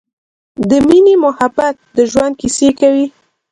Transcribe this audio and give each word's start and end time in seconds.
د 0.69 0.71
مینې 0.87 1.15
مخبت 1.25 1.75
د 1.97 1.99
ژوند 2.11 2.33
کیسې 2.41 2.69
کوی 2.79 3.05